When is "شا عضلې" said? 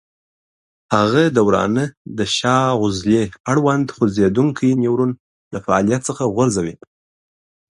2.37-3.23